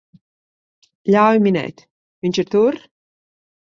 Ļauj 1.15 1.41
minēt, 1.49 1.85
viņš 2.25 2.41
ir 2.45 2.51
tur? 2.57 2.83